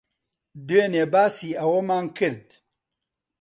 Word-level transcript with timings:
دوێنێ 0.67 1.05
باسی 1.13 1.51
ئەوەمان 1.59 2.05
کرد. 2.17 2.47